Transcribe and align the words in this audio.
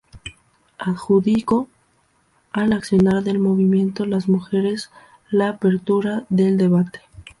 Adjudicó 0.79 1.69
al 2.53 2.73
accionar 2.73 3.21
del 3.23 3.37
movimiento 3.37 4.03
de 4.07 4.17
mujeres 4.25 4.89
la 5.29 5.49
apertura 5.49 6.25
del 6.29 6.57
debate. 6.57 7.01